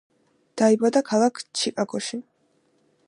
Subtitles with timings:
[0.61, 2.21] დაიბადა ქალაქ ჩიკაგოში.